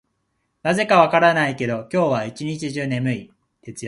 [0.63, 3.33] なぜか分からないけど、今日は一日中眠い。